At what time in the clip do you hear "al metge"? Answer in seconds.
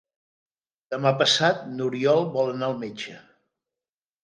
2.73-3.17